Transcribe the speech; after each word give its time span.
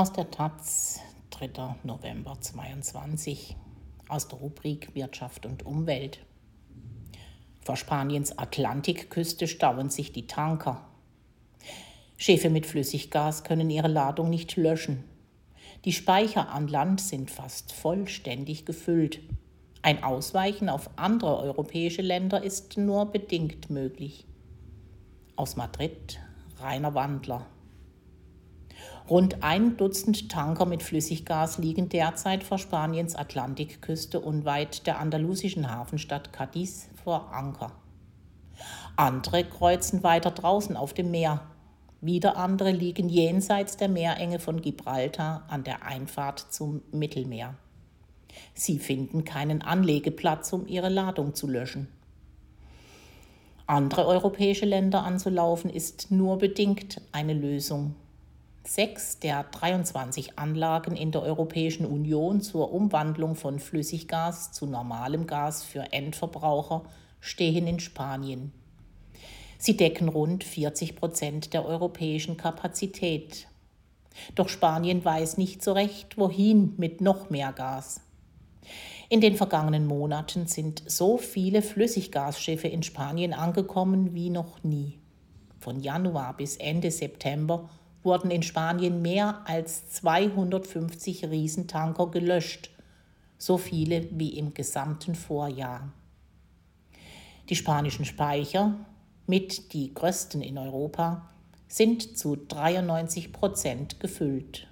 Aus 0.00 0.14
der 0.14 0.30
Taz, 0.30 1.00
3. 1.28 1.76
November 1.82 2.40
22, 2.40 3.54
aus 4.08 4.28
der 4.28 4.38
Rubrik 4.38 4.94
Wirtschaft 4.94 5.44
und 5.44 5.66
Umwelt. 5.66 6.20
Vor 7.60 7.76
Spaniens 7.76 8.38
Atlantikküste 8.38 9.46
stauen 9.46 9.90
sich 9.90 10.10
die 10.10 10.26
Tanker. 10.26 10.88
Schiffe 12.16 12.48
mit 12.48 12.64
Flüssiggas 12.64 13.44
können 13.44 13.68
ihre 13.68 13.88
Ladung 13.88 14.30
nicht 14.30 14.56
löschen. 14.56 15.04
Die 15.84 15.92
Speicher 15.92 16.48
an 16.48 16.66
Land 16.66 17.02
sind 17.02 17.30
fast 17.30 17.72
vollständig 17.72 18.64
gefüllt. 18.64 19.20
Ein 19.82 20.02
Ausweichen 20.02 20.70
auf 20.70 20.88
andere 20.96 21.36
europäische 21.40 22.00
Länder 22.00 22.42
ist 22.42 22.78
nur 22.78 23.04
bedingt 23.12 23.68
möglich. 23.68 24.24
Aus 25.36 25.56
Madrid, 25.56 26.18
Rainer 26.58 26.94
Wandler. 26.94 27.44
Rund 29.08 29.42
ein 29.42 29.76
Dutzend 29.76 30.30
Tanker 30.30 30.66
mit 30.66 30.82
Flüssiggas 30.82 31.58
liegen 31.58 31.88
derzeit 31.88 32.44
vor 32.44 32.58
Spaniens 32.58 33.16
Atlantikküste 33.16 34.20
unweit 34.20 34.86
der 34.86 35.00
andalusischen 35.00 35.70
Hafenstadt 35.70 36.32
Cadiz 36.32 36.88
vor 37.02 37.32
Anker. 37.32 37.72
Andere 38.96 39.44
kreuzen 39.44 40.02
weiter 40.02 40.30
draußen 40.30 40.76
auf 40.76 40.92
dem 40.92 41.10
Meer. 41.10 41.40
Wieder 42.00 42.36
andere 42.36 42.70
liegen 42.70 43.08
jenseits 43.08 43.76
der 43.76 43.88
Meerenge 43.88 44.38
von 44.38 44.62
Gibraltar 44.62 45.44
an 45.48 45.64
der 45.64 45.84
Einfahrt 45.84 46.46
zum 46.50 46.82
Mittelmeer. 46.92 47.54
Sie 48.54 48.78
finden 48.78 49.24
keinen 49.24 49.60
Anlegeplatz, 49.62 50.52
um 50.52 50.66
ihre 50.66 50.88
Ladung 50.88 51.34
zu 51.34 51.46
löschen. 51.46 51.88
Andere 53.66 54.06
europäische 54.06 54.66
Länder 54.66 55.04
anzulaufen 55.04 55.70
ist 55.70 56.10
nur 56.10 56.38
bedingt 56.38 57.00
eine 57.12 57.34
Lösung. 57.34 57.94
Sechs 58.66 59.18
der 59.18 59.44
23 59.44 60.38
Anlagen 60.38 60.94
in 60.94 61.12
der 61.12 61.22
Europäischen 61.22 61.86
Union 61.86 62.40
zur 62.42 62.72
Umwandlung 62.72 63.34
von 63.34 63.58
Flüssiggas 63.58 64.52
zu 64.52 64.66
normalem 64.66 65.26
Gas 65.26 65.64
für 65.64 65.92
Endverbraucher 65.92 66.84
stehen 67.20 67.66
in 67.66 67.80
Spanien. 67.80 68.52
Sie 69.58 69.76
decken 69.76 70.08
rund 70.08 70.44
40 70.44 70.94
Prozent 70.96 71.52
der 71.52 71.64
europäischen 71.64 72.36
Kapazität. 72.36 73.48
Doch 74.34 74.48
Spanien 74.48 75.04
weiß 75.04 75.38
nicht 75.38 75.62
so 75.62 75.72
recht, 75.72 76.18
wohin 76.18 76.74
mit 76.76 77.00
noch 77.00 77.30
mehr 77.30 77.52
Gas. 77.52 78.02
In 79.08 79.20
den 79.20 79.36
vergangenen 79.36 79.86
Monaten 79.86 80.46
sind 80.46 80.82
so 80.86 81.16
viele 81.18 81.62
Flüssiggasschiffe 81.62 82.68
in 82.68 82.82
Spanien 82.82 83.32
angekommen 83.32 84.14
wie 84.14 84.30
noch 84.30 84.62
nie. 84.62 84.98
Von 85.58 85.80
Januar 85.80 86.36
bis 86.36 86.56
Ende 86.56 86.90
September 86.90 87.68
wurden 88.02 88.30
in 88.30 88.42
Spanien 88.42 89.02
mehr 89.02 89.40
als 89.44 89.90
250 89.90 91.24
Riesentanker 91.26 92.10
gelöscht, 92.10 92.70
so 93.38 93.58
viele 93.58 94.08
wie 94.12 94.38
im 94.38 94.54
gesamten 94.54 95.14
Vorjahr. 95.14 95.92
Die 97.48 97.56
spanischen 97.56 98.04
Speicher, 98.04 98.74
mit 99.26 99.72
die 99.72 99.92
größten 99.92 100.40
in 100.42 100.58
Europa, 100.58 101.28
sind 101.68 102.18
zu 102.18 102.36
93 102.36 103.32
Prozent 103.32 104.00
gefüllt. 104.00 104.66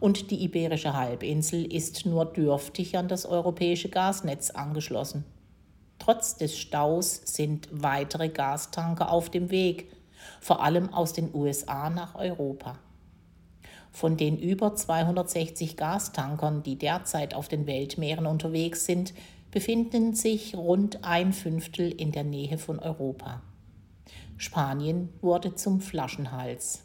Und 0.00 0.30
die 0.30 0.42
Iberische 0.42 0.94
Halbinsel 0.94 1.70
ist 1.70 2.06
nur 2.06 2.24
dürftig 2.24 2.96
an 2.96 3.08
das 3.08 3.26
europäische 3.26 3.90
Gasnetz 3.90 4.50
angeschlossen. 4.50 5.24
Trotz 5.98 6.36
des 6.36 6.56
Staus 6.56 7.20
sind 7.24 7.68
weitere 7.70 8.30
Gastanker 8.30 9.12
auf 9.12 9.28
dem 9.30 9.50
Weg, 9.50 9.92
vor 10.40 10.62
allem 10.62 10.92
aus 10.92 11.12
den 11.12 11.34
USA 11.34 11.90
nach 11.90 12.14
Europa. 12.14 12.78
Von 13.92 14.16
den 14.16 14.38
über 14.38 14.74
260 14.74 15.76
Gastankern, 15.76 16.62
die 16.62 16.76
derzeit 16.76 17.34
auf 17.34 17.48
den 17.48 17.66
Weltmeeren 17.66 18.26
unterwegs 18.26 18.84
sind, 18.86 19.12
befinden 19.50 20.14
sich 20.14 20.54
rund 20.54 21.04
ein 21.04 21.32
Fünftel 21.32 21.90
in 21.90 22.12
der 22.12 22.24
Nähe 22.24 22.56
von 22.56 22.78
Europa. 22.78 23.42
Spanien 24.36 25.10
wurde 25.20 25.54
zum 25.54 25.80
Flaschenhals. 25.80 26.84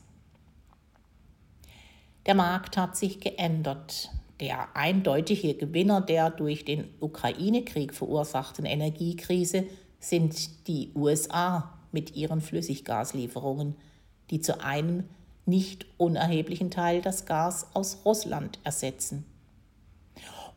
Der 2.26 2.34
Markt 2.34 2.76
hat 2.76 2.98
sich 2.98 3.20
geändert. 3.20 4.10
Der 4.40 4.76
eindeutige 4.76 5.54
Gewinner 5.54 6.02
der 6.02 6.32
durch 6.32 6.66
den 6.66 6.90
Ukraine-Krieg 7.00 7.94
verursachten 7.94 8.66
Energiekrise 8.66 9.66
sind 10.00 10.68
die 10.68 10.92
USA 10.96 11.75
mit 11.96 12.16
ihren 12.16 12.42
Flüssiggaslieferungen, 12.42 13.76
die 14.30 14.42
zu 14.42 14.62
einem 14.62 15.06
nicht 15.46 15.88
unerheblichen 15.98 16.70
Teil 16.70 17.02
das 17.02 17.26
Gas 17.26 17.68
aus 17.74 18.02
Russland 18.06 18.60
ersetzen. 18.64 19.26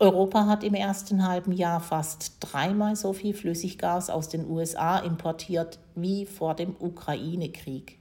Europa 0.00 0.46
hat 0.46 0.64
im 0.64 0.74
ersten 0.74 1.26
halben 1.26 1.52
Jahr 1.52 1.80
fast 1.80 2.36
dreimal 2.40 2.96
so 2.96 3.12
viel 3.12 3.34
Flüssiggas 3.34 4.10
aus 4.10 4.28
den 4.28 4.48
USA 4.48 4.98
importiert 4.98 5.78
wie 5.94 6.26
vor 6.26 6.54
dem 6.54 6.76
Ukraine-Krieg. 6.78 7.98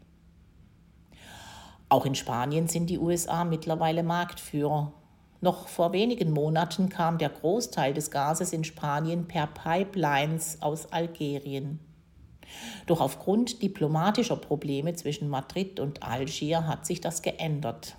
Auch 1.89 2.05
in 2.05 2.15
Spanien 2.15 2.67
sind 2.67 2.89
die 2.89 2.99
USA 2.99 3.45
mittlerweile 3.45 4.03
Marktführer. 4.03 4.93
Noch 5.39 5.67
vor 5.67 5.93
wenigen 5.93 6.31
Monaten 6.31 6.89
kam 6.89 7.17
der 7.17 7.29
Großteil 7.29 7.93
des 7.93 8.11
Gases 8.11 8.53
in 8.53 8.63
Spanien 8.63 9.27
per 9.27 9.47
Pipelines 9.47 10.61
aus 10.61 10.91
Algerien. 10.91 11.79
Doch 12.85 13.01
aufgrund 13.01 13.61
diplomatischer 13.61 14.37
Probleme 14.37 14.93
zwischen 14.93 15.29
Madrid 15.29 15.79
und 15.79 16.03
Algier 16.03 16.67
hat 16.67 16.85
sich 16.85 17.01
das 17.01 17.21
geändert. 17.21 17.97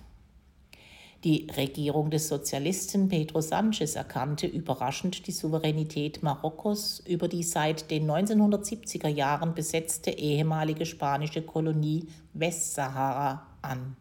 Die 1.25 1.47
Regierung 1.57 2.11
des 2.11 2.29
Sozialisten 2.29 3.09
Pedro 3.09 3.39
Sánchez 3.39 3.97
erkannte 3.97 4.47
überraschend 4.47 5.27
die 5.27 5.33
Souveränität 5.33 6.23
Marokkos 6.23 7.01
über 7.05 7.27
die 7.27 7.43
seit 7.43 7.91
den 7.91 8.09
1970er 8.09 9.09
Jahren 9.09 9.53
besetzte 9.53 10.11
ehemalige 10.11 10.85
spanische 10.85 11.41
Kolonie 11.41 12.07
Westsahara 12.33 13.45
an. 13.61 13.97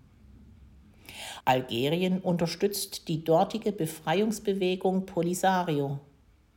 Algerien 1.44 2.20
unterstützt 2.20 3.08
die 3.08 3.24
dortige 3.24 3.72
Befreiungsbewegung 3.72 5.04
Polisario. 5.04 5.98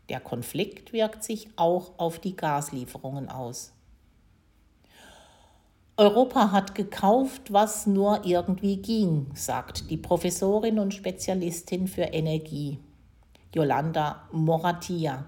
Der 0.09 0.19
Konflikt 0.19 0.93
wirkt 0.93 1.23
sich 1.23 1.49
auch 1.55 1.97
auf 1.97 2.19
die 2.19 2.35
Gaslieferungen 2.35 3.29
aus. 3.29 3.73
Europa 6.01 6.51
hat 6.51 6.73
gekauft, 6.73 7.53
was 7.53 7.85
nur 7.85 8.25
irgendwie 8.25 8.77
ging, 8.77 9.27
sagt 9.35 9.91
die 9.91 9.97
Professorin 9.97 10.79
und 10.79 10.95
Spezialistin 10.95 11.87
für 11.87 12.01
Energie, 12.01 12.79
Yolanda 13.53 14.27
Moratia. 14.31 15.25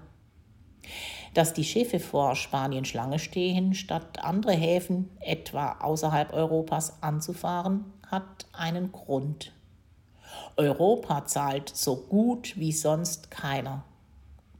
Dass 1.32 1.52
die 1.52 1.62
Schiffe 1.62 2.00
vor 2.00 2.34
Spanien 2.34 2.84
Schlange 2.84 3.20
stehen, 3.20 3.74
statt 3.74 4.18
andere 4.24 4.50
Häfen, 4.50 5.10
etwa 5.20 5.76
außerhalb 5.78 6.32
Europas, 6.32 7.00
anzufahren, 7.04 7.84
hat 8.08 8.46
einen 8.52 8.90
Grund. 8.90 9.52
Europa 10.56 11.24
zahlt 11.26 11.68
so 11.68 11.98
gut 11.98 12.58
wie 12.58 12.72
sonst 12.72 13.30
keiner. 13.30 13.84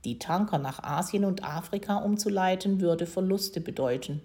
Die 0.05 0.21
Tanker 0.21 0.59
nach 0.59 0.81
Asien 0.81 1.25
und 1.25 1.43
Afrika 1.43 1.97
umzuleiten, 1.97 2.81
würde 2.81 3.07
Verluste 3.07 3.61
bedeuten. 3.61 4.23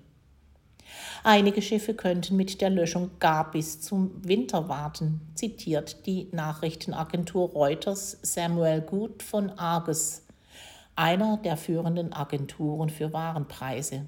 Einige 1.23 1.61
Schiffe 1.61 1.93
könnten 1.93 2.37
mit 2.37 2.61
der 2.61 2.69
Löschung 2.69 3.11
gar 3.19 3.51
bis 3.51 3.81
zum 3.81 4.11
Winter 4.25 4.69
warten, 4.69 5.19
zitiert 5.35 6.05
die 6.05 6.29
Nachrichtenagentur 6.31 7.49
Reuters 7.49 8.17
Samuel 8.21 8.81
Good 8.81 9.21
von 9.21 9.49
Argus, 9.51 10.21
einer 10.95 11.37
der 11.37 11.57
führenden 11.57 12.13
Agenturen 12.13 12.89
für 12.89 13.11
Warenpreise. 13.11 14.05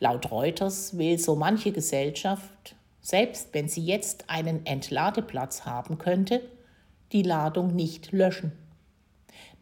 Laut 0.00 0.30
Reuters 0.30 0.98
will 0.98 1.18
so 1.18 1.34
manche 1.34 1.72
Gesellschaft, 1.72 2.76
selbst 3.00 3.48
wenn 3.52 3.68
sie 3.68 3.84
jetzt 3.84 4.28
einen 4.28 4.66
Entladeplatz 4.66 5.64
haben 5.64 5.96
könnte, 5.96 6.42
die 7.12 7.22
Ladung 7.22 7.74
nicht 7.74 8.12
löschen. 8.12 8.52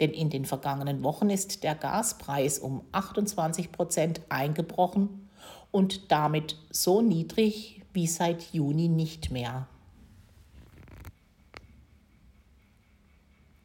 Denn 0.00 0.10
in 0.10 0.30
den 0.30 0.46
vergangenen 0.46 1.04
Wochen 1.04 1.30
ist 1.30 1.62
der 1.62 1.76
Gaspreis 1.76 2.58
um 2.58 2.82
28 2.90 3.70
Prozent 3.70 4.20
eingebrochen 4.28 5.27
und 5.70 6.10
damit 6.10 6.56
so 6.70 7.02
niedrig 7.02 7.82
wie 7.92 8.06
seit 8.06 8.52
Juni 8.52 8.88
nicht 8.88 9.30
mehr. 9.30 9.66